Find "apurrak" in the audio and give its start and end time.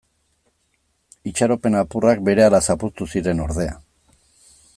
1.83-2.25